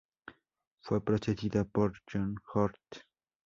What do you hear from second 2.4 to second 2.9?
Hort.